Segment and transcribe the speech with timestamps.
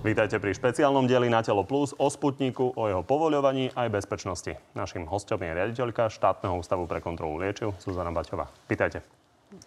[0.00, 4.56] Vítajte pri špeciálnom dieli na Telo Plus o Sputniku, o jeho povoľovaní aj bezpečnosti.
[4.72, 8.48] Našim hostom je riaditeľka štátneho ústavu pre kontrolu liečiv Zuzana Baťová.
[8.64, 9.04] Vítajte.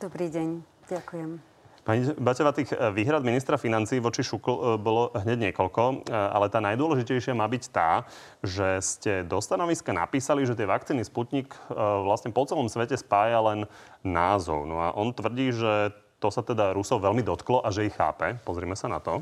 [0.01, 1.37] Dobrý deň, ďakujem.
[1.85, 6.50] Pani Baťová, tých eh, výhrad ministra financí voči Šukl eh, bolo hneď niekoľko, eh, ale
[6.50, 8.09] tá najdôležitejšia má byť tá,
[8.41, 13.69] že ste do stanoviska napísali, že tie vakcíny Sputnik vlastne po celom svete spája len
[14.01, 14.65] názov.
[14.65, 18.41] No a on tvrdí, že to sa teda Rusov veľmi dotklo a že ich chápe.
[18.41, 19.22] Pozrime sa na to.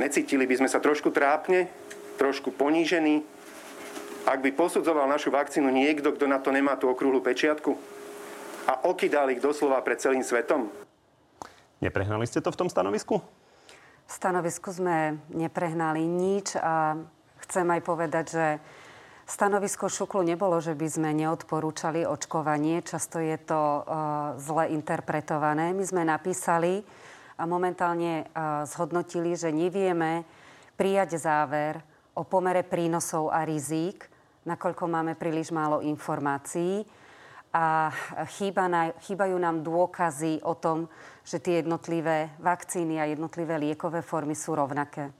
[0.00, 1.68] Necítili by sme sa trošku trápne,
[2.16, 3.24] trošku ponížení,
[4.22, 7.74] ak by posudzoval našu vakcínu niekto, kto na to nemá tú okrúhlu pečiatku
[8.70, 10.70] a okydal ich doslova pred celým svetom?
[11.82, 13.18] Neprehnali ste to v tom stanovisku?
[14.06, 16.94] V stanovisku sme neprehnali nič a
[17.42, 18.46] chcem aj povedať, že
[19.22, 22.82] Stanovisko Šuklu nebolo, že by sme neodporúčali očkovanie.
[22.82, 23.82] Často je to uh,
[24.36, 25.70] zle interpretované.
[25.72, 26.82] My sme napísali,
[27.44, 28.26] momentálne
[28.66, 30.24] zhodnotili, že nevieme
[30.76, 31.80] prijať záver
[32.12, 34.08] o pomere prínosov a rizík,
[34.44, 36.84] nakoľko máme príliš málo informácií
[37.52, 37.92] a
[38.36, 40.88] chýba na, chýbajú nám dôkazy o tom,
[41.22, 45.12] že tie jednotlivé vakcíny a jednotlivé liekové formy sú rovnaké.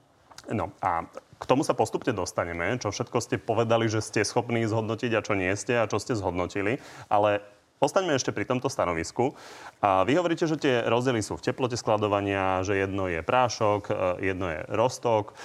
[0.49, 1.07] No a
[1.39, 5.33] k tomu sa postupne dostaneme, čo všetko ste povedali, že ste schopní zhodnotiť a čo
[5.37, 6.83] nie ste a čo ste zhodnotili.
[7.07, 7.39] Ale
[7.83, 9.35] Ostaňme ešte pri tomto stanovisku.
[9.83, 13.93] A vy hovoríte, že tie rozdiely sú v teplote skladovania, že jedno je prášok, e,
[14.31, 15.35] jedno je rostok.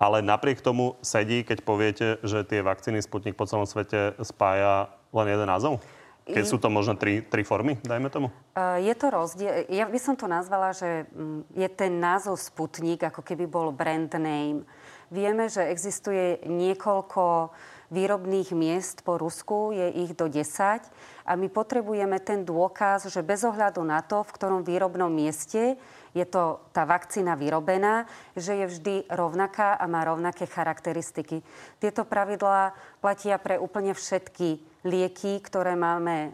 [0.00, 5.28] Ale napriek tomu sedí, keď poviete, že tie vakcíny Sputnik po celom svete spája len
[5.28, 5.84] jeden názov?
[6.24, 8.32] Keď sú to možno tri, tri formy, dajme tomu?
[8.56, 9.68] E, je to rozdiel.
[9.68, 14.08] Ja by som to nazvala, že mm, je ten názov Sputnik ako keby bol brand
[14.16, 14.64] name.
[15.12, 17.52] Vieme, že existuje niekoľko
[17.90, 20.86] výrobných miest po Rusku, je ich do 10
[21.26, 25.74] a my potrebujeme ten dôkaz, že bez ohľadu na to, v ktorom výrobnom mieste
[26.10, 31.42] je to tá vakcína vyrobená, že je vždy rovnaká a má rovnaké charakteristiky.
[31.78, 36.30] Tieto pravidlá platia pre úplne všetky lieky, ktoré máme e,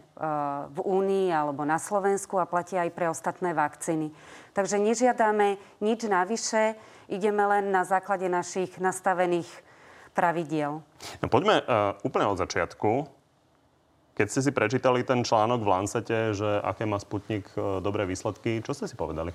[0.71, 4.09] v Únii alebo na Slovensku a platia aj pre ostatné vakcíny.
[4.57, 6.73] Takže nežiadame nič navyše,
[7.05, 9.67] ideme len na základe našich nastavených
[10.17, 10.81] pravidiel.
[11.21, 13.05] No poďme uh, úplne od začiatku.
[14.17, 18.65] Keď ste si prečítali ten článok v Lancete, že aké má Sputnik uh, dobré výsledky,
[18.65, 19.29] čo ste si povedali?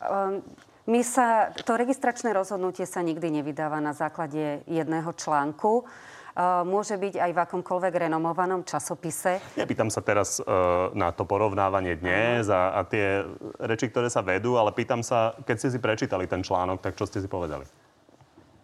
[0.00, 0.40] Um,
[0.88, 5.84] my sa, to registračné rozhodnutie sa nikdy nevydáva na základe jedného článku.
[6.30, 9.44] Uh, môže byť aj v akomkoľvek renomovanom časopise.
[9.60, 13.28] Nepýtam sa teraz uh, na to porovnávanie dnes a, a tie
[13.60, 17.04] reči, ktoré sa vedú, ale pýtam sa, keď ste si prečítali ten článok, tak čo
[17.04, 17.68] ste si povedali?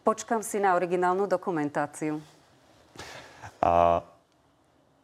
[0.07, 2.23] Počkam si na originálnu dokumentáciu.
[3.59, 4.07] A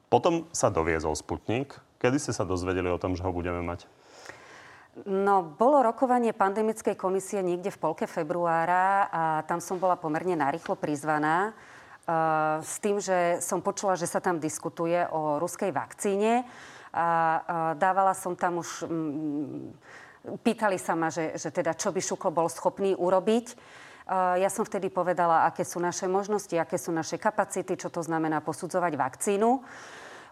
[0.06, 1.74] potom sa doviezol Sputnik.
[1.98, 3.90] Kedy ste sa dozvedeli o tom, že ho budeme mať?
[5.02, 10.78] No, bolo rokovanie pandemickej komisie niekde v polke februára a tam som bola pomerne narýchlo
[10.78, 16.46] prizvaná uh, s tým, že som počula, že sa tam diskutuje o ruskej vakcíne
[16.94, 17.40] a uh,
[17.74, 18.86] dávala som tam už...
[18.86, 19.74] Um,
[20.46, 23.58] pýtali sa ma, že, že teda čo by Šuklo bol schopný urobiť.
[24.10, 28.42] Ja som vtedy povedala, aké sú naše možnosti, aké sú naše kapacity, čo to znamená
[28.42, 29.62] posudzovať vakcínu.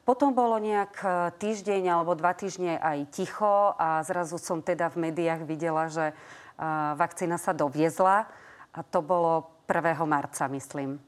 [0.03, 1.07] Potom bolo nejak e,
[1.39, 6.15] týždeň alebo dva týždne aj ticho a zrazu som teda v médiách videla, že e,
[6.97, 8.27] vakcína sa doviezla
[8.75, 10.03] a to bolo 1.
[10.09, 10.99] marca, myslím.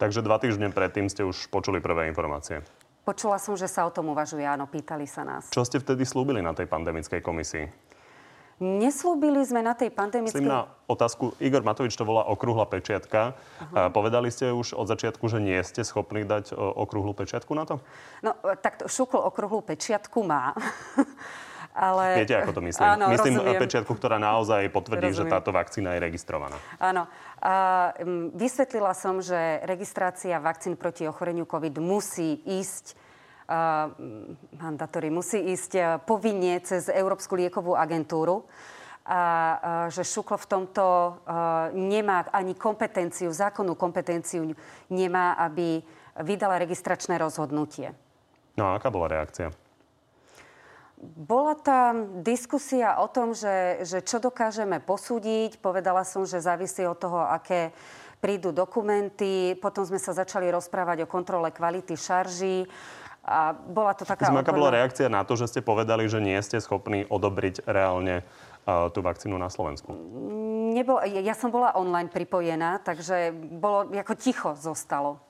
[0.00, 2.64] Takže dva týždne predtým ste už počuli prvé informácie.
[3.06, 5.50] Počula som, že sa o tom uvažuje, áno, pýtali sa nás.
[5.54, 7.66] Čo ste vtedy slúbili na tej pandemickej komisii?
[8.60, 10.42] Neslúbili sme na tej pandemickej...
[10.42, 13.32] Myslím na otázku, Igor Matovič to volá okrúhla pečiatka.
[13.32, 13.88] Uh-huh.
[13.90, 17.80] Povedali ste už od začiatku, že nie ste schopní dať okrúhlu pečiatku na to?
[18.20, 20.52] No, tak Šukl okrúhlu pečiatku má.
[21.72, 22.20] Ale...
[22.20, 22.84] Viete, ako to myslím?
[22.84, 23.60] Áno, myslím rozumiem.
[23.64, 25.24] pečiatku, ktorá naozaj potvrdí, rozumiem.
[25.24, 26.56] že táto vakcína je registrovaná.
[26.76, 27.08] Áno.
[27.40, 27.96] A,
[28.36, 32.92] vysvetlila som, že registrácia vakcín proti ochoreniu COVID musí ísť
[34.56, 38.46] mandatóri musí ísť e, povinne cez Európsku liekovú agentúru
[39.02, 39.22] a
[39.90, 41.12] že Šuklo v tomto e,
[41.74, 44.46] nemá ani kompetenciu, zákonnú kompetenciu
[44.94, 45.82] nemá, aby
[46.22, 47.90] vydala registračné rozhodnutie.
[48.54, 49.50] No a aká bola reakcia?
[51.02, 55.58] Bola tam diskusia o tom, že, že čo dokážeme posúdiť.
[55.58, 57.74] Povedala som, že závisí od toho, aké
[58.22, 59.58] prídu dokumenty.
[59.58, 62.70] Potom sme sa začali rozprávať o kontrole kvality šarží.
[63.22, 64.34] A bola to taká...
[64.34, 68.26] Aká bola reakcia na to, že ste povedali, že nie ste schopní odobriť reálne
[68.66, 69.94] uh, tú vakcínu na Slovensku?
[70.74, 75.22] Nebol, ja som bola online pripojená, takže bolo, ako ticho zostalo.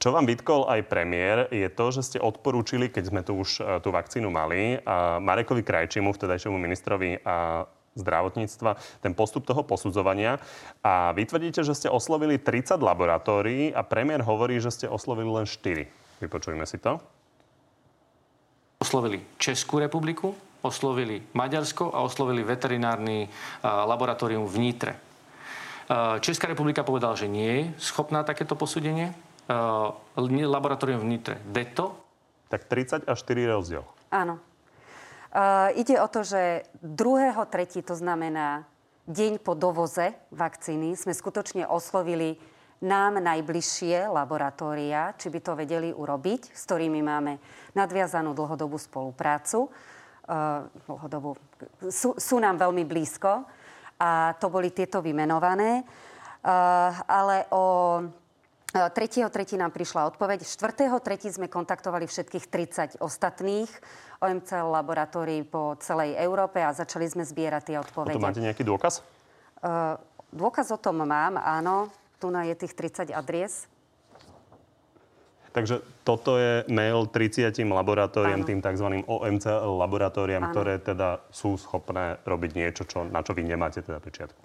[0.00, 3.76] Čo vám vytkol aj premiér, je to, že ste odporúčili, keď sme tu už uh,
[3.84, 10.36] tú vakcínu mali, a Marekovi Krajčimu, vtedajšiemu ministrovi a zdravotníctva, ten postup toho posudzovania.
[10.84, 15.48] A vy tvrdíte, že ste oslovili 30 laboratórií a premiér hovorí, že ste oslovili len
[15.48, 15.88] 4.
[16.20, 17.00] Vypočujme si to.
[18.80, 23.28] Oslovili Českú republiku, oslovili Maďarsko a oslovili veterinárny
[23.64, 24.92] laboratórium v Nitre.
[26.20, 29.14] Česká republika povedala, že nie je schopná takéto posúdenie.
[30.18, 31.94] Laboratórium v Nitre veto.
[32.46, 33.82] Tak 30 a 4 rozdiel.
[34.10, 34.38] Áno.
[35.36, 38.64] Uh, ide o to, že 2.3., to znamená
[39.06, 42.38] deň po dovoze vakcíny, sme skutočne oslovili
[42.84, 47.40] nám najbližšie laboratória, či by to vedeli urobiť, s ktorými máme
[47.72, 49.72] nadviazanú dlhodobú spoluprácu.
[50.26, 51.38] Uh, dlhodobú,
[51.86, 53.46] sú, sú nám veľmi blízko
[53.96, 55.86] a to boli tieto vymenované.
[56.42, 57.64] Uh, ale o
[58.76, 59.56] 3.3.
[59.56, 60.44] nám prišla odpoveď.
[60.44, 61.40] 4.3.
[61.40, 62.44] sme kontaktovali všetkých
[62.98, 63.70] 30 ostatných
[64.20, 68.20] OMC laboratórií po celej Európe a začali sme zbierať tie odpovede.
[68.20, 69.00] O máte nejaký dôkaz?
[70.28, 71.88] Dôkaz o tom mám, áno.
[72.16, 73.68] Tu na je tých 30 adries.
[75.56, 79.00] Takže toto je mail 30 laboratóriám, tým tzv.
[79.08, 80.52] OMC laboratóriám, ano.
[80.52, 84.36] ktoré teda sú schopné robiť niečo, čo, na čo vy nemáte teda pečiatku.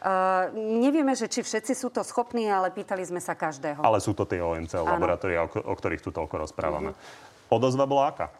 [0.00, 3.82] Uh, nevieme, že či všetci sú to schopní, ale pýtali sme sa každého.
[3.82, 6.94] Ale sú to tie OMC laboratória, o, o ktorých tu toľko rozprávame.
[6.94, 7.58] Uh-huh.
[7.58, 8.30] Odozva bola aká?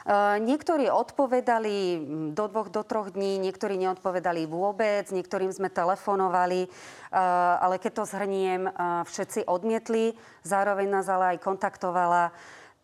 [0.00, 2.00] Uh, niektorí odpovedali
[2.32, 8.04] do dvoch, do troch dní, niektorí neodpovedali vôbec, niektorým sme telefonovali, uh, ale keď to
[8.08, 10.16] zhrniem, uh, všetci odmietli.
[10.40, 12.32] Zároveň nás ale aj kontaktovala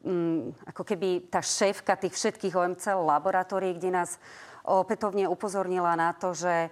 [0.04, 4.20] um, ako keby tá šéfka tých všetkých OMC laboratórií, kde nás
[4.66, 6.68] opätovne upozornila na to, že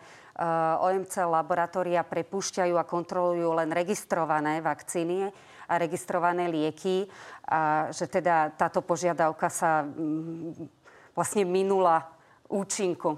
[0.82, 5.30] OMC laboratória prepúšťajú a kontrolujú len registrované vakcíny
[5.68, 7.08] a registrované lieky
[7.48, 10.68] a že teda táto požiadavka sa mm,
[11.14, 12.08] vlastne minula
[12.48, 13.16] účinku.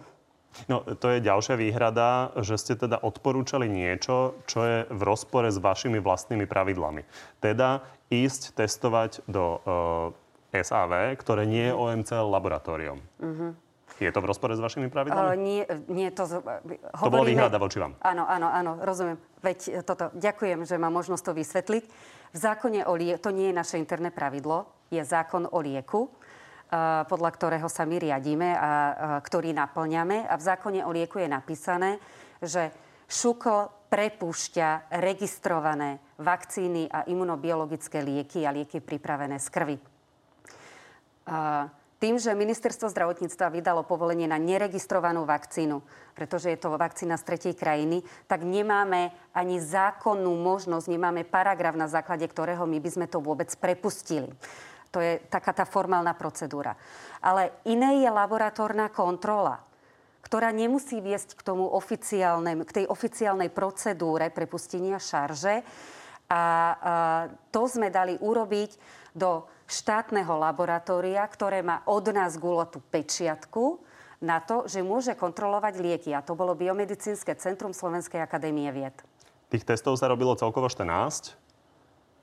[0.65, 5.61] No, to je ďalšia výhrada, že ste teda odporúčali niečo, čo je v rozpore s
[5.61, 7.05] vašimi vlastnými pravidlami.
[7.45, 13.05] Teda ísť testovať do e, SAV, ktoré nie je OMC laboratórium.
[13.21, 13.53] Uh-huh.
[13.97, 15.33] Je to v rozpore s vašimi pravidlami?
[15.33, 16.29] Uh, nie, nie to...
[16.29, 17.01] Hovoríme...
[17.01, 17.97] To bola výhrada voči vám.
[18.05, 19.17] Áno, áno, áno, rozumiem.
[19.41, 21.85] Veď toto, ďakujem, že mám možnosť to vysvetliť.
[22.33, 27.09] V zákone o lieku, to nie je naše interné pravidlo, je zákon o lieku, uh,
[27.09, 28.93] podľa ktorého sa my riadíme a uh,
[29.25, 30.29] ktorý naplňame.
[30.29, 31.97] A v zákone o lieku je napísané,
[32.45, 32.69] že
[33.09, 39.77] šukl prepúšťa registrované vakcíny a imunobiologické lieky a lieky pripravené z krvi.
[41.27, 45.81] Uh, tým, že ministerstvo zdravotníctva vydalo povolenie na neregistrovanú vakcínu,
[46.13, 51.89] pretože je to vakcína z tretej krajiny, tak nemáme ani zákonnú možnosť, nemáme paragraf, na
[51.89, 54.29] základe ktorého my by sme to vôbec prepustili.
[54.93, 56.77] To je taká tá formálna procedúra.
[57.25, 59.67] Ale iné je laboratórna kontrola
[60.27, 65.63] ktorá nemusí viesť k, tomu k tej oficiálnej procedúre prepustenia šarže.
[66.27, 66.43] A, a
[67.55, 68.75] to sme dali urobiť
[69.15, 72.39] do štátneho laboratória, ktoré má od nás
[72.71, 73.83] tú pečiatku
[74.23, 76.11] na to, že môže kontrolovať lieky.
[76.17, 78.97] A to bolo Biomedicínske centrum Slovenskej akadémie vied.
[79.53, 81.39] Tých testov sa robilo celkovo 14.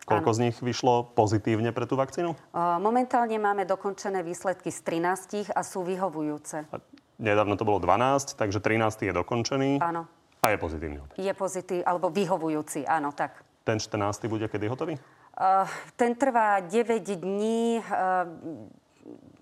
[0.03, 0.35] Koľko ano.
[0.35, 2.35] z nich vyšlo pozitívne pre tú vakcínu?
[2.83, 6.67] Momentálne máme dokončené výsledky z 13 a sú vyhovujúce.
[6.67, 6.77] A
[7.23, 9.79] nedávno to bolo 12, takže 13 je dokončený.
[9.79, 10.03] Áno.
[10.43, 10.99] A je pozitívny.
[11.15, 13.47] Je pozitívny, alebo vyhovujúci, áno, tak.
[13.63, 14.99] Ten 14 bude kedy hotový?
[15.33, 17.81] Eh, ten trvá 9 dní.
[17.81, 18.25] Eh,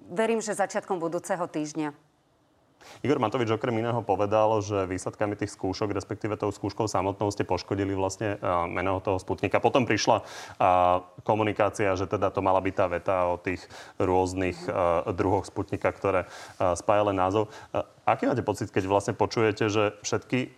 [0.07, 1.91] verím, že začiatkom budúceho týždňa.
[3.05, 7.93] Igor Matovič okrem iného povedal, že výsledkami tých skúšok, respektíve tou skúškou samotnou ste poškodili
[7.93, 9.61] vlastne uh, meno toho Sputnika.
[9.61, 10.25] Potom prišla
[11.21, 13.61] komunikácia, že teda to mala byť tá veta o tých
[14.01, 16.25] rôznych uh, druhoch Sputnika, ktoré
[16.57, 17.53] spájali názov.
[18.01, 20.49] Aký máte pocit, keď vlastne počujete, že všetky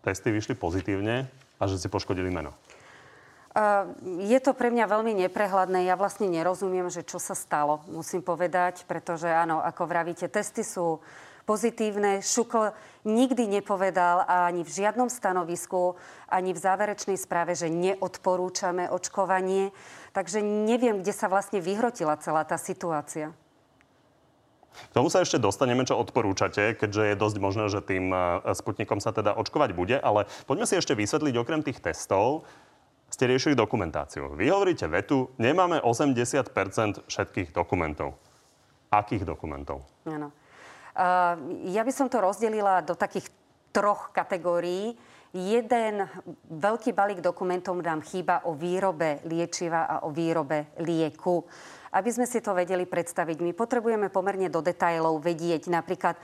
[0.00, 1.28] testy vyšli pozitívne
[1.60, 2.56] a že ste poškodili meno?
[4.24, 5.84] Je to pre mňa veľmi neprehľadné.
[5.84, 11.04] Ja vlastne nerozumiem, že čo sa stalo, musím povedať, pretože áno, ako vravíte, testy sú
[11.44, 12.24] pozitívne.
[12.24, 12.72] Šukl
[13.04, 16.00] nikdy nepovedal ani v žiadnom stanovisku,
[16.32, 19.74] ani v záverečnej správe, že neodporúčame očkovanie.
[20.16, 23.36] Takže neviem, kde sa vlastne vyhrotila celá tá situácia.
[24.72, 29.04] K tomu sa ešte dostaneme, čo odporúčate, keďže je dosť možné, že tým eh, Sputnikom
[29.04, 30.00] sa teda očkovať bude.
[30.00, 32.48] Ale poďme si ešte vysvetliť okrem tých testov,
[33.12, 34.32] ste riešili dokumentáciu.
[34.32, 36.16] Vy hovoríte vetu, nemáme 80
[37.04, 38.16] všetkých dokumentov.
[38.88, 39.84] Akých dokumentov?
[40.08, 40.32] Áno.
[40.92, 41.36] Uh,
[41.72, 43.28] ja by som to rozdelila do takých
[43.72, 44.96] troch kategórií.
[45.32, 46.04] Jeden
[46.52, 51.44] veľký balík dokumentov nám chýba o výrobe liečiva a o výrobe lieku.
[51.92, 56.16] Aby sme si to vedeli predstaviť, my potrebujeme pomerne do detajlov vedieť napríklad,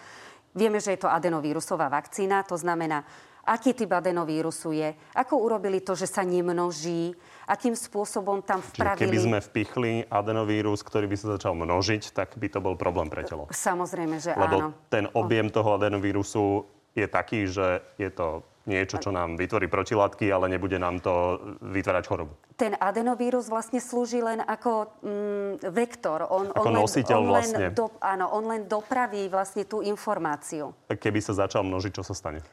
[0.52, 3.04] vieme, že je to adenovírusová vakcína, to znamená,
[3.48, 7.16] aký typ adenovírusu je, ako urobili to, že sa nemnoží,
[7.48, 9.00] akým spôsobom tam vpravili...
[9.00, 13.08] Čiže keby sme vpichli adenovírus, ktorý by sa začal množiť, tak by to bol problém
[13.08, 13.48] pre telo.
[13.48, 14.76] Samozrejme, že Lebo áno.
[14.92, 20.52] ten objem toho adenovírusu je taký, že je to niečo, čo nám vytvorí protilátky, ale
[20.52, 22.36] nebude nám to vytvárať chorobu.
[22.60, 26.28] Ten adenovírus vlastne slúži len ako mm, vektor.
[26.28, 27.66] On, Ako on nositeľ len, on vlastne.
[27.72, 30.76] Len do, áno, on len dopraví vlastne tú informáciu.
[30.92, 32.44] Keby sa začal množiť, čo sa stane?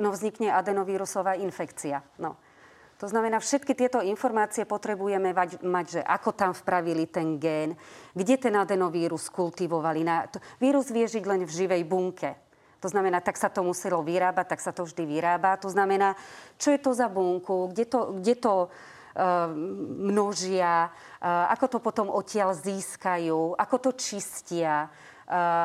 [0.00, 2.00] No vznikne adenovírusová infekcia.
[2.16, 2.40] No.
[3.00, 5.32] To znamená, všetky tieto informácie potrebujeme
[5.64, 7.72] mať, že ako tam vpravili ten gén,
[8.12, 10.04] kde ten adenovírus kultivovali.
[10.04, 10.28] Na,
[10.60, 12.36] vírus vie žiť len v živej bunke.
[12.80, 15.60] To znamená, tak sa to muselo vyrábať, tak sa to vždy vyrába.
[15.60, 16.16] To znamená,
[16.56, 19.48] čo je to za bunku, kde to, kde to uh,
[20.00, 24.88] množia, uh, ako to potom odtiaľ získajú, ako to čistia,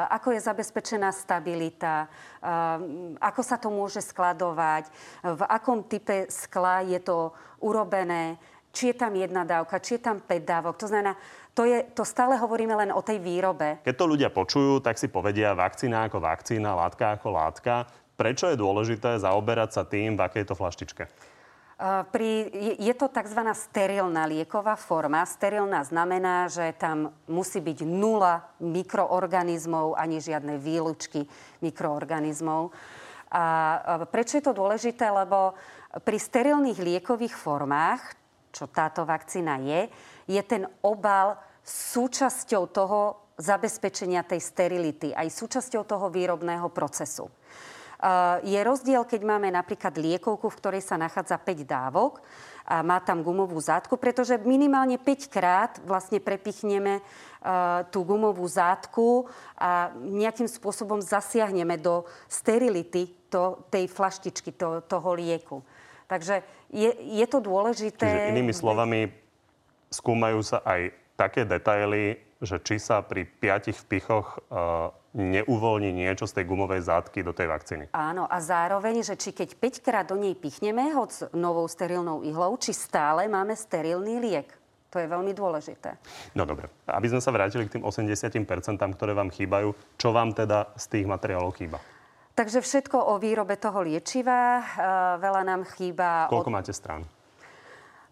[0.10, 2.78] ako je zabezpečená stabilita, uh,
[3.18, 4.86] ako sa to môže skladovať,
[5.26, 7.34] v akom type skla je to
[7.66, 8.38] urobené,
[8.76, 10.76] či je tam jedna dávka, či je tam 5 dávok.
[10.84, 11.16] To znamená,
[11.56, 13.80] to, je, to stále hovoríme len o tej výrobe.
[13.88, 17.88] Keď to ľudia počujú, tak si povedia vakcína ako vakcína, látka ako látka.
[18.20, 21.08] Prečo je dôležité zaoberať sa tým, v akej to flaštičke?
[21.76, 23.42] Pri, je, to tzv.
[23.52, 25.28] sterilná lieková forma.
[25.28, 31.28] Sterilná znamená, že tam musí byť nula mikroorganizmov, ani žiadne výlučky
[31.60, 32.72] mikroorganizmov.
[33.28, 35.12] A prečo je to dôležité?
[35.12, 35.60] Lebo
[36.00, 38.16] pri sterilných liekových formách,
[38.56, 39.92] čo táto vakcína je,
[40.32, 43.00] je ten obal súčasťou toho
[43.36, 47.28] zabezpečenia tej sterility, aj súčasťou toho výrobného procesu.
[48.06, 52.22] Uh, je rozdiel, keď máme napríklad liekovku, v ktorej sa nachádza 5 dávok
[52.62, 59.26] a má tam gumovú zátku, pretože minimálne 5 krát vlastne prepichneme uh, tú gumovú zátku
[59.58, 65.66] a nejakým spôsobom zasiahneme do sterility to, tej flaštičky, to, toho lieku.
[66.06, 68.06] Takže je, je to dôležité.
[68.06, 69.10] Čiže inými slovami,
[69.90, 76.42] skúmajú sa aj také detaily, že či sa pri piatich vpichoch uh, neuvoľní niečo z
[76.42, 77.84] tej gumovej zátky do tej vakcíny.
[77.96, 82.28] Áno, a zároveň, že či keď 5 krát do nej pichneme, hoď s novou sterilnou
[82.28, 84.52] ihlou, či stále máme sterilný liek.
[84.92, 86.00] To je veľmi dôležité.
[86.40, 90.72] No dobre, aby sme sa vrátili k tým 80%, ktoré vám chýbajú, čo vám teda
[90.76, 91.80] z tých materiálov chýba?
[92.36, 94.60] Takže všetko o výrobe toho liečiva.
[94.60, 94.64] Uh,
[95.24, 96.28] veľa nám chýba...
[96.28, 96.56] Koľko od...
[96.56, 97.08] máte strán?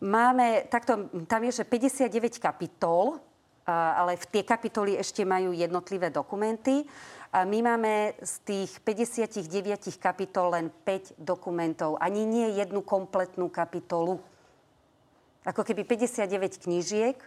[0.03, 3.23] Máme, takto, tam je, že 59 kapitol,
[3.67, 6.83] ale v tie kapitoly ešte majú jednotlivé dokumenty.
[7.33, 14.21] A my máme z tých 59 kapitol len 5 dokumentov, ani nie jednu kompletnú kapitolu.
[15.41, 17.17] Ako keby 59 knížiek,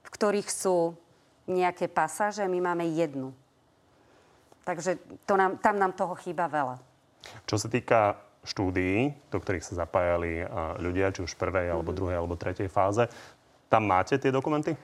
[0.00, 0.92] v ktorých sú
[1.48, 3.32] nejaké pasáže, my máme jednu.
[4.68, 6.78] Takže to nám, tam nám toho chýba veľa.
[7.48, 10.44] Čo sa týka štúdií, do ktorých sa zapájali
[10.78, 13.08] ľudia, či už prvej, alebo druhej, alebo tretej fáze,
[13.70, 14.74] tam máte tie dokumenty?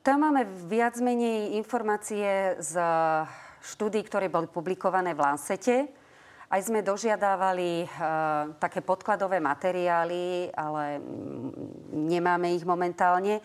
[0.00, 2.80] Tam máme viac menej informácie z
[3.60, 5.76] štúdí, ktoré boli publikované v Lancete.
[6.48, 7.86] Aj sme dožiadávali e,
[8.60, 11.00] také podkladové materiály, ale
[11.92, 13.40] nemáme ich momentálne.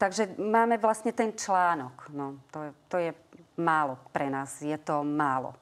[0.00, 2.08] Takže máme vlastne ten článok.
[2.10, 3.12] No, to, to je
[3.60, 4.64] málo pre nás.
[4.64, 5.52] Je to málo.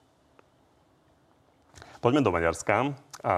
[2.01, 2.97] Poďme do Maďarska.
[3.21, 3.35] A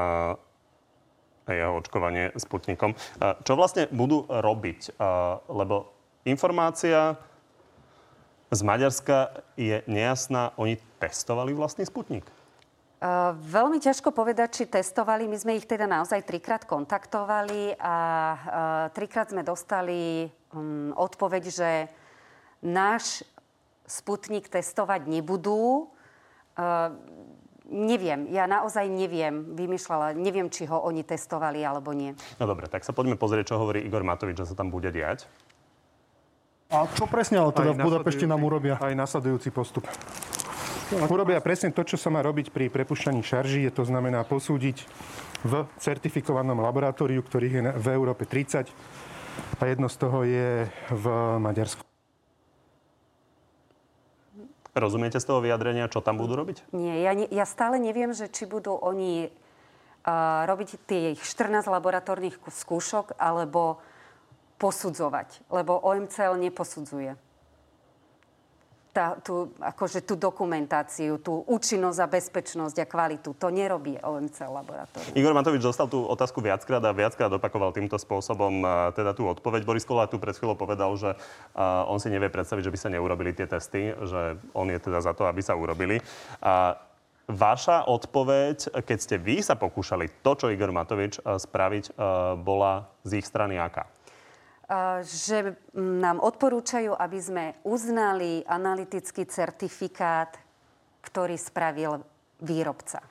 [1.51, 2.95] jeho očkovanie Sputnikom.
[3.19, 4.95] Čo vlastne budú robiť?
[5.51, 5.91] Lebo
[6.23, 7.19] informácia
[8.53, 10.55] z Maďarska je nejasná.
[10.61, 12.29] Oni testovali vlastný Sputnik?
[13.35, 15.27] Veľmi ťažko povedať, či testovali.
[15.27, 17.97] My sme ich teda naozaj trikrát kontaktovali a
[18.95, 21.71] trikrát sme dostali um, odpoveď, že
[22.63, 23.27] náš
[23.83, 25.91] Sputnik testovať nebudú.
[27.73, 32.13] Neviem, ja naozaj neviem, vymýšľala, neviem, či ho oni testovali alebo nie.
[32.37, 35.25] No dobre, tak sa poďme pozrieť, čo hovorí Igor Matovič, že sa tam bude diať.
[36.73, 38.81] A čo presne ale teda v Budapešti nám urobia?
[38.81, 39.85] Aj nasledujúci postup.
[40.93, 44.85] Urobia presne to, čo sa má robiť pri prepušťaní šarží, to znamená posúdiť
[45.45, 48.69] v certifikovanom laboratóriu, ktorých je v Európe 30
[49.61, 51.05] a jedno z toho je v
[51.41, 51.92] Maďarsku.
[54.73, 56.73] Rozumiete z toho vyjadrenia, čo tam budú robiť?
[56.73, 62.41] Nie, ja, ne, ja stále neviem, že či budú oni uh, robiť tých 14 laboratórnych
[62.41, 63.85] skúšok alebo
[64.57, 67.19] posudzovať, lebo OMCL neposudzuje.
[68.93, 73.33] Tá, tú, akože tú dokumentáciu, tú účinnosť a bezpečnosť a kvalitu.
[73.41, 75.17] To nerobí OMC laboratórium.
[75.17, 78.61] Igor Matovič dostal tú otázku viackrát a viackrát opakoval týmto spôsobom
[78.93, 79.65] teda tú odpoveď.
[79.65, 81.17] Boris Kola tu pred chvíľou povedal, že
[81.89, 85.17] on si nevie predstaviť, že by sa neurobili tie testy, že on je teda za
[85.17, 85.99] to, aby sa urobili.
[86.45, 86.77] A
[87.31, 91.95] Vaša odpoveď, keď ste vy sa pokúšali to, čo Igor Matovič spraviť,
[92.43, 93.87] bola z ich strany aká?
[95.03, 100.39] Že nám odporúčajú, aby sme uznali analytický certifikát,
[101.03, 102.01] ktorý spravil
[102.41, 103.03] výrobca.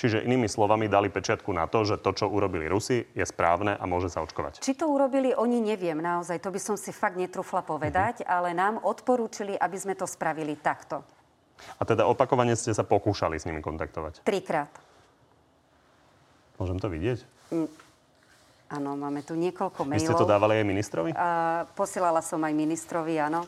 [0.00, 3.84] Čiže inými slovami dali pečiatku na to, že to, čo urobili Rusi, je správne a
[3.84, 4.64] môže sa očkovať.
[4.64, 6.40] Či to urobili oni, neviem naozaj.
[6.40, 8.32] To by som si fakt netrúfla povedať, mm-hmm.
[8.32, 11.04] ale nám odporúčili, aby sme to spravili takto.
[11.76, 14.24] A teda opakovane ste sa pokúšali s nimi kontaktovať?
[14.24, 14.72] Trikrát.
[16.56, 17.20] Môžem to vidieť?
[17.52, 17.68] Mm.
[18.70, 19.98] Áno, máme tu niekoľko mailov.
[19.98, 21.10] Vy ste to dávali aj ministrovi?
[21.18, 23.42] A, posielala som aj ministrovi, áno.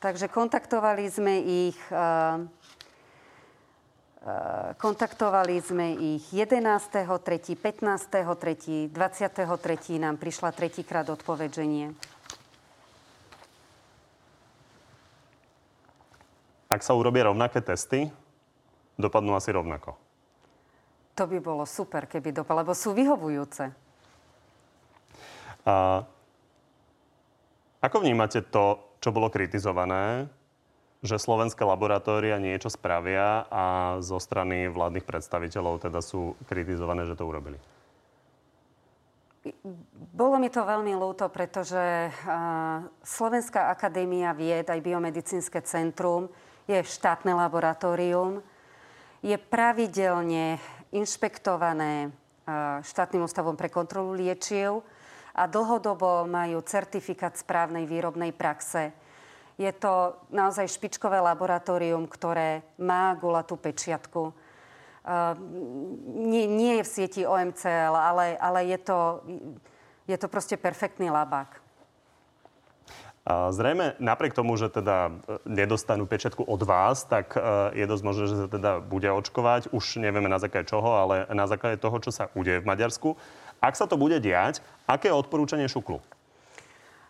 [0.00, 1.76] Takže kontaktovali sme ich...
[1.92, 2.40] A,
[4.80, 6.64] kontaktovali sme ich 11.,
[7.04, 10.00] 3., 15., 3., 23.
[10.00, 11.92] nám prišla tretíkrát odpoveď, že nie.
[16.72, 18.08] Ak sa urobia rovnaké testy,
[18.96, 20.00] dopadnú asi rovnako.
[21.20, 23.81] To by bolo super, keby dopadlo, lebo sú vyhovujúce.
[25.62, 26.02] A
[27.82, 30.30] ako vnímate to, čo bolo kritizované,
[31.02, 37.26] že slovenské laboratória niečo spravia a zo strany vládnych predstaviteľov teda sú kritizované, že to
[37.26, 37.58] urobili?
[40.14, 42.14] Bolo mi to veľmi ľúto, pretože
[43.02, 46.30] Slovenská akadémia vied, aj biomedicínske centrum,
[46.70, 48.38] je štátne laboratórium,
[49.18, 50.62] je pravidelne
[50.94, 52.14] inšpektované
[52.86, 54.86] štátnym ústavom pre kontrolu liečiv
[55.32, 58.92] a dlhodobo majú certifikát správnej výrobnej praxe.
[59.56, 64.32] Je to naozaj špičkové laboratórium, ktoré má gulatú pečiatku.
[65.02, 65.34] Uh,
[66.14, 68.98] nie, nie je v sieti OMCL, ale, ale je, to,
[70.06, 71.62] je to proste perfektný labák.
[73.22, 78.24] Zrejme napriek tomu, že teda e, nedostanú pečiatku od vás, tak e, je dosť možné,
[78.26, 79.70] že sa teda bude očkovať.
[79.70, 83.14] Už nevieme na základe čoho, ale na základe toho, čo sa udeje v Maďarsku.
[83.62, 84.58] Ak sa to bude diať,
[84.90, 86.02] aké odporúčanie šuklu?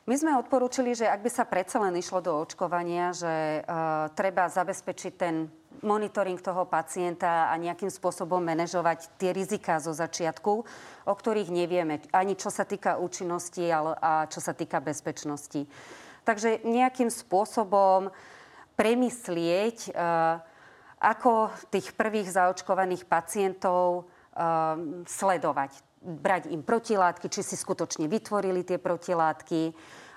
[0.03, 4.51] My sme odporúčili, že ak by sa predsa len išlo do očkovania, že uh, treba
[4.51, 5.47] zabezpečiť ten
[5.81, 10.53] monitoring toho pacienta a nejakým spôsobom manažovať tie riziká zo začiatku,
[11.07, 15.71] o ktorých nevieme, ani čo sa týka účinnosti ale, a čo sa týka bezpečnosti.
[16.27, 18.11] Takže nejakým spôsobom
[18.75, 20.43] premyslieť, uh,
[20.99, 24.75] ako tých prvých zaočkovaných pacientov uh,
[25.07, 29.71] sledovať brať im protilátky, či si skutočne vytvorili tie protilátky,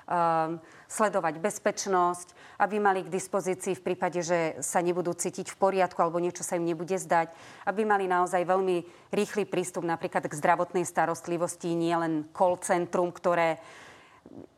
[0.10, 2.28] um, sledovať bezpečnosť,
[2.62, 6.58] aby mali k dispozícii v prípade, že sa nebudú cítiť v poriadku alebo niečo sa
[6.58, 7.34] im nebude zdať,
[7.66, 13.58] aby mali naozaj veľmi rýchly prístup napríklad k zdravotnej starostlivosti, nie len call centrum, ktoré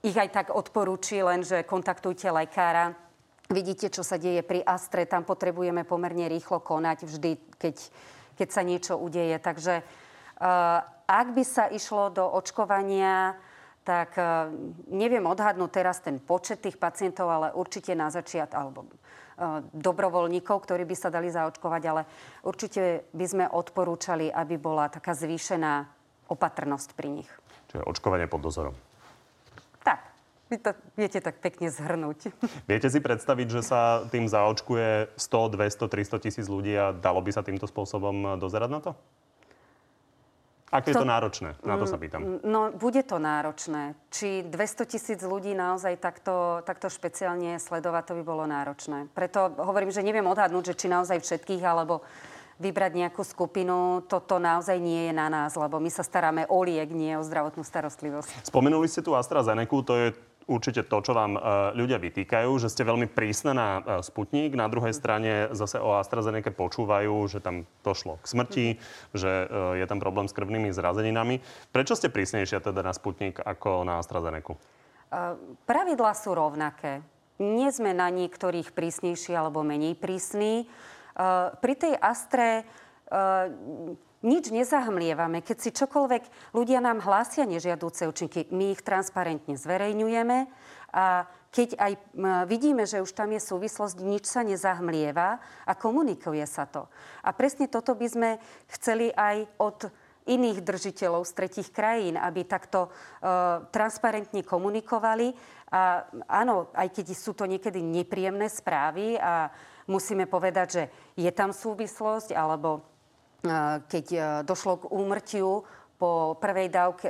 [0.04, 2.96] ich aj tak odporúči, len že kontaktujte lekára.
[3.48, 7.76] Vidíte, čo sa deje pri Astre, tam potrebujeme pomerne rýchlo konať vždy, keď,
[8.36, 9.40] keď sa niečo udeje.
[9.40, 9.88] Takže
[11.08, 13.40] ak by sa išlo do očkovania,
[13.88, 14.52] tak e,
[14.92, 18.92] neviem odhadnúť teraz ten počet tých pacientov, ale určite na začiat, alebo e,
[19.72, 22.04] dobrovoľníkov, ktorí by sa dali zaočkovať, ale
[22.44, 25.88] určite by sme odporúčali, aby bola taká zvýšená
[26.28, 27.30] opatrnosť pri nich.
[27.72, 28.76] Čiže očkovanie pod dozorom.
[29.88, 30.04] Tak,
[30.52, 32.36] vy to viete tak pekne zhrnúť.
[32.72, 37.32] Viete si predstaviť, že sa tým zaočkuje 100, 200, 300 tisíc ľudí a dalo by
[37.32, 38.92] sa týmto spôsobom dozerať na to?
[40.68, 41.50] Ako je to, to náročné?
[41.64, 42.44] Na to sa pýtam.
[42.44, 43.96] No, bude to náročné.
[44.12, 49.08] Či 200 tisíc ľudí naozaj takto, takto špeciálne sledovať, to by bolo náročné.
[49.16, 52.04] Preto hovorím, že neviem odhadnúť, že či naozaj všetkých, alebo
[52.58, 56.90] vybrať nejakú skupinu, toto naozaj nie je na nás, lebo my sa staráme o liek,
[56.90, 58.50] nie o zdravotnú starostlivosť.
[58.50, 60.08] Spomenuli ste tu AstraZeneca, to je
[60.48, 61.40] určite to, čo vám e,
[61.76, 64.56] ľudia vytýkajú, že ste veľmi prísne na e, Sputnik.
[64.56, 68.68] Na druhej strane zase o AstraZeneca počúvajú, že tam došlo k smrti,
[69.12, 71.44] že e, je tam problém s krvnými zrazeninami.
[71.76, 74.58] Prečo ste prísnejšia teda na Sputnik ako na AstraZeneca?
[75.64, 77.00] Pravidlá sú rovnaké.
[77.40, 80.68] Nie sme na niektorých prísnejší alebo menej prísni.
[81.64, 82.68] Pri tej Astre
[84.26, 85.46] nič nezahmlievame.
[85.46, 90.38] Keď si čokoľvek ľudia nám hlásia nežiadúce účinky, my ich transparentne zverejňujeme
[90.94, 91.94] a keď aj
[92.46, 96.86] vidíme, že už tam je súvislosť, nič sa nezahmlieva a komunikuje sa to.
[97.24, 98.30] A presne toto by sme
[98.70, 99.90] chceli aj od
[100.28, 105.32] iných držiteľov z tretich krajín, aby takto uh, transparentne komunikovali.
[105.72, 109.48] A áno, aj keď sú to niekedy nepríjemné správy a
[109.88, 110.84] musíme povedať, že
[111.16, 112.84] je tam súvislosť, alebo
[113.88, 115.64] keď uh, došlo k úmrtiu
[115.98, 117.10] po prvej dávke,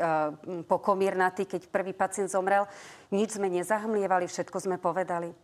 [0.64, 2.72] po komírnaty, keď prvý pacient zomrel,
[3.12, 5.36] nič sme nezahmlievali, všetko sme povedali.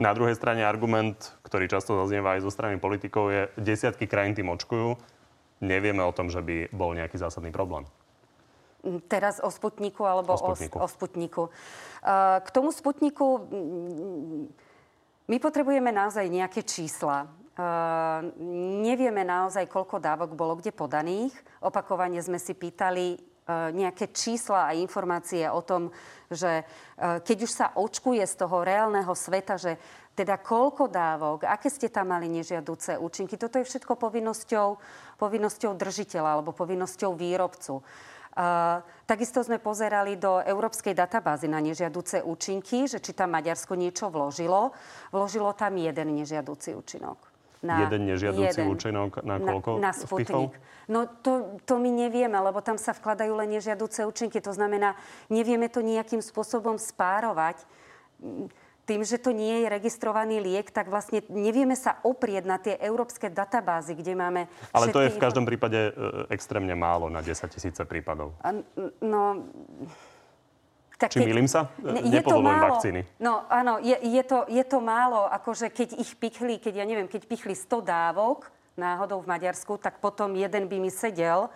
[0.00, 4.48] Na druhej strane argument, ktorý často zaznieva aj zo strany politikov, je, desiatky krajín tým
[4.48, 4.96] očkujú.
[5.60, 7.84] Nevieme o tom, že by bol nejaký zásadný problém.
[9.12, 10.76] Teraz o Sputniku alebo o Sputniku.
[10.80, 11.42] O, o Sputniku.
[12.40, 13.44] K tomu Sputniku
[15.28, 17.28] my potrebujeme naozaj nejaké čísla.
[18.80, 21.34] Nevieme naozaj, koľko dávok bolo kde podaných.
[21.60, 23.20] Opakovane sme si pýtali
[23.50, 25.90] nejaké čísla a informácie o tom,
[26.30, 26.62] že
[26.98, 29.74] keď už sa očkuje z toho reálneho sveta, že
[30.14, 33.34] teda koľko dávok, aké ste tam mali nežiaduce účinky.
[33.34, 34.68] Toto je všetko povinnosťou,
[35.18, 37.80] povinnosťou držiteľa alebo povinnosťou výrobcu.
[38.30, 38.78] Uh,
[39.10, 44.70] takisto sme pozerali do európskej databázy na nežiaduce účinky, že či tam Maďarsko niečo vložilo.
[45.10, 47.29] Vložilo tam jeden nežiaducí účinok.
[47.60, 50.56] Na jeden nežiaducí jeden, účinok na koľko Na, na Sputnik.
[50.88, 54.40] No to, to my nevieme, lebo tam sa vkladajú len nežiaduce účinky.
[54.40, 54.96] To znamená,
[55.28, 57.60] nevieme to nejakým spôsobom spárovať
[58.90, 63.30] tým, že to nie je registrovaný liek, tak vlastne nevieme sa oprieť na tie európske
[63.30, 64.40] databázy, kde máme...
[64.74, 65.90] Ale to je v každom prípade e,
[66.34, 68.34] extrémne málo na 10 tisíce prípadov.
[68.98, 69.46] No,
[71.00, 71.72] tak Či keď, milím sa?
[72.04, 73.08] Je to málo, vakcíny.
[73.16, 77.08] No áno, je, je, to, je to málo, akože keď ich pichli, keď ja neviem,
[77.08, 81.48] keď pichli 100 dávok náhodou v Maďarsku, tak potom jeden by mi sedel,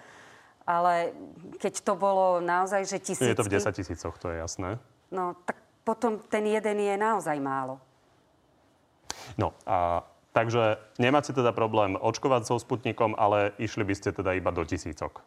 [0.65, 1.13] ale
[1.61, 3.29] keď to bolo naozaj, že tisícky...
[3.29, 4.81] Je to v 10 tisícoch, to je jasné.
[5.13, 7.77] No, tak potom ten jeden je naozaj málo.
[9.37, 14.49] No a takže nemáte teda problém očkovať so Sputnikom, ale išli by ste teda iba
[14.51, 15.21] do tisícok.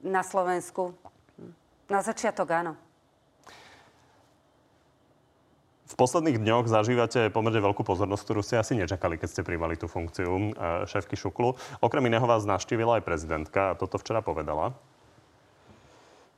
[0.00, 0.94] Na Slovensku.
[1.90, 2.72] Na začiatok áno.
[5.90, 9.90] V posledných dňoch zažívate pomerne veľkú pozornosť, ktorú ste asi nečakali, keď ste primali tú
[9.90, 10.42] funkciu e,
[10.86, 11.58] šéfky Šuklu.
[11.82, 14.70] Okrem iného vás naštívila aj prezidentka a toto včera povedala.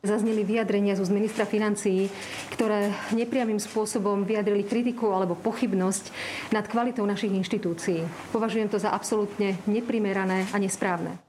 [0.01, 2.09] Zazneli vyjadrenia z ministra financií,
[2.57, 6.11] ktoré nepriamým spôsobom vyjadrili kritiku alebo pochybnosť
[6.51, 8.09] nad kvalitou našich inštitúcií.
[8.33, 11.21] Považujem to za absolútne neprimerané a nesprávne.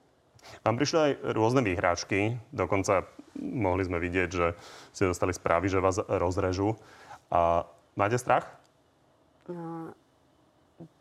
[0.63, 2.39] Vám prišli aj rôzne výhráčky.
[2.55, 3.03] Dokonca
[3.35, 4.55] mohli sme vidieť, že
[4.95, 6.79] ste dostali správy, že vás rozrežu.
[7.29, 8.47] A máte strach?
[9.49, 9.91] No,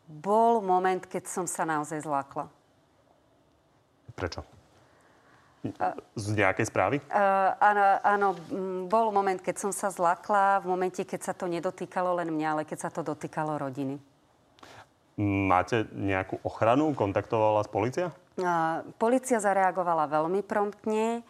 [0.07, 2.51] bol moment, keď som sa naozaj zlákla.
[4.13, 4.43] Prečo?
[6.19, 6.99] Z nejakej správy?
[7.07, 8.27] Uh, áno, áno,
[8.91, 12.63] bol moment, keď som sa zlakla, v momente, keď sa to nedotýkalo len mňa, ale
[12.67, 13.95] keď sa to dotýkalo rodiny.
[15.47, 16.91] Máte nejakú ochranu?
[16.91, 18.11] Kontaktovala vás policia?
[18.35, 21.23] Uh, policia zareagovala veľmi promptne.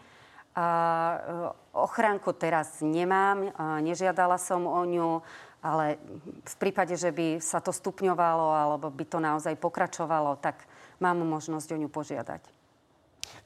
[0.57, 5.21] Uh, ochránku teraz nemám, uh, nežiadala som o ňu,
[5.63, 5.97] ale
[6.43, 10.67] v prípade, že by sa to stupňovalo alebo by to naozaj pokračovalo, tak
[10.99, 12.43] mám možnosť o ňu požiadať.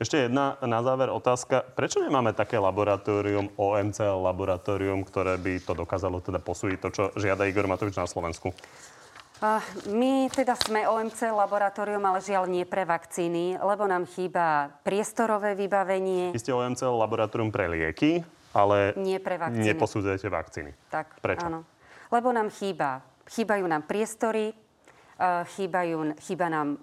[0.02, 1.62] Ešte jedna na záver otázka.
[1.78, 7.46] Prečo nemáme také laboratórium, OMC laboratórium, ktoré by to dokázalo teda posúdiť to, čo žiada
[7.46, 8.54] Igor Matovič na Slovensku?
[9.94, 16.34] My teda sme OMC laboratórium, ale žiaľ nie pre vakcíny, lebo nám chýba priestorové vybavenie.
[16.34, 18.26] Vy ste OMC laboratórium pre lieky,
[18.58, 19.62] ale nie pre vakcíny.
[19.62, 20.74] neposudzujete vakcíny.
[20.90, 21.46] Tak, Prečo?
[21.46, 21.62] áno.
[22.12, 23.04] Lebo nám chýba.
[23.28, 24.56] Chýbajú nám priestory,
[25.58, 26.78] chýbajú, chýba nám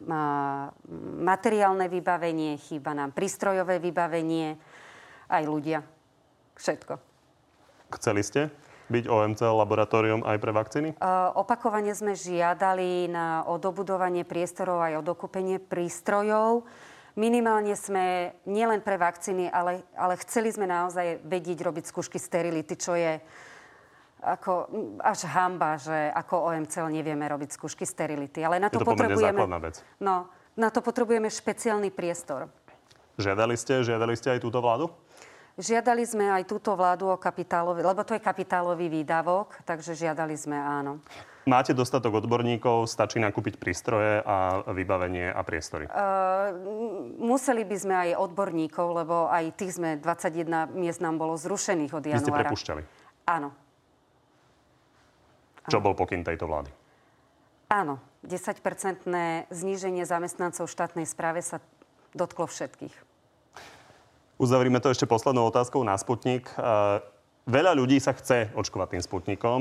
[1.22, 4.58] materiálne vybavenie, chýba nám prístrojové vybavenie,
[5.30, 5.80] aj ľudia.
[6.54, 7.00] Všetko.
[7.94, 8.40] Chceli ste
[8.92, 10.88] byť OMC laboratórium aj pre vakcíny?
[11.00, 16.68] Uh, opakovane sme žiadali na odobudovanie priestorov aj o dokúpenie prístrojov.
[17.14, 22.98] Minimálne sme nielen pre vakcíny, ale, ale chceli sme naozaj vedieť robiť skúšky sterility, čo
[22.98, 23.22] je
[24.24, 24.52] ako
[25.04, 28.40] až hamba, že ako OMCL nevieme robiť skúšky sterility.
[28.40, 29.44] Ale na to, to potrebujeme...
[29.60, 29.84] vec.
[30.00, 32.48] No, na to potrebujeme špeciálny priestor.
[33.20, 34.90] Žiadali ste, žiadali ste aj túto vládu?
[35.54, 40.58] Žiadali sme aj túto vládu o kapitálový, lebo to je kapitálový výdavok, takže žiadali sme
[40.58, 40.98] áno.
[41.46, 45.86] Máte dostatok odborníkov, stačí nakúpiť prístroje a vybavenie a priestory?
[45.86, 46.50] Uh,
[47.20, 52.02] museli by sme aj odborníkov, lebo aj tých sme 21 miest nám bolo zrušených od
[52.02, 52.18] januára.
[52.18, 52.82] Vy ste prepušťali?
[53.30, 53.54] Áno.
[55.68, 56.68] Čo bol pokyn tejto vlády?
[57.72, 61.58] Áno, 10-percentné zníženie zamestnancov štátnej správe sa
[62.12, 62.94] dotklo všetkých.
[64.36, 66.50] Uzavrime to ešte poslednou otázkou na Sputnik.
[67.44, 69.58] Veľa ľudí sa chce očkovať tým Sputnikom.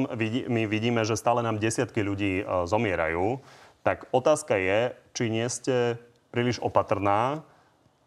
[0.48, 3.44] My vidíme, že stále nám desiatky ľudí e, zomierajú.
[3.84, 6.00] Tak otázka je, či nie ste
[6.32, 7.44] príliš opatrná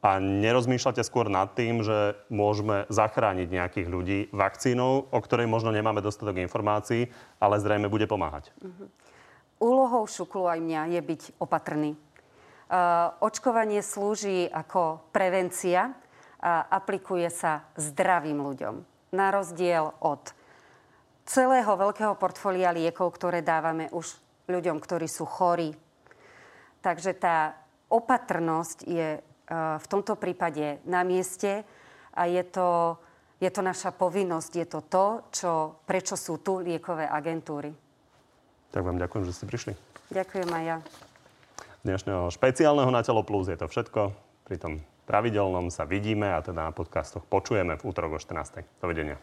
[0.07, 5.99] a nerozmýšľate skôr nad tým, že môžeme zachrániť nejakých ľudí vakcínou, o ktorej možno nemáme
[5.99, 7.11] dostatok informácií,
[7.42, 8.55] ale zrejme bude pomáhať.
[8.62, 8.87] Uh-huh.
[9.59, 11.99] Úlohou šuklu aj mňa je byť opatrný.
[12.71, 15.90] Uh, očkovanie slúži ako prevencia
[16.38, 18.87] a aplikuje sa zdravým ľuďom.
[19.11, 20.23] Na rozdiel od
[21.27, 24.14] celého veľkého portfólia liekov, ktoré dávame už
[24.47, 25.75] ľuďom, ktorí sú chorí.
[26.79, 27.59] Takže tá
[27.90, 29.19] opatrnosť je
[29.50, 31.62] v tomto prípade na mieste
[32.14, 32.98] a je to,
[33.38, 35.50] je to naša povinnosť, je to to, čo,
[35.87, 37.70] prečo sú tu liekové agentúry.
[38.74, 39.72] Tak vám ďakujem, že ste prišli.
[40.11, 40.78] Ďakujem aj ja.
[41.87, 44.11] Dnešného špeciálneho Na telo plus je to všetko.
[44.42, 48.66] Pri tom pravidelnom sa vidíme a teda na podcastoch počujeme v útorok o 14.
[48.82, 49.18] Dovidenia.